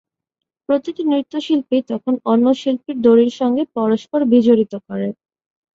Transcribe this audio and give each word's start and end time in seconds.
প্রতিটি 0.69 1.01
নৃত্যশিল্পী 1.05 1.77
তখন 1.91 2.13
অন্য 2.25 2.45
শিল্পীর 2.61 2.97
দড়ির 3.01 3.33
সঙ্গে 3.39 3.63
পরস্পর 3.75 4.19
বিজড়িত 4.31 4.73
করে। 4.87 5.07